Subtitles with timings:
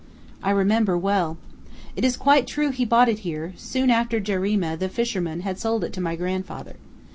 [0.41, 1.37] "I remember well.
[1.95, 5.83] It is quite true he bought it here, soon after Jarima, the fisherman, had sold
[5.83, 6.77] it to my grandfather.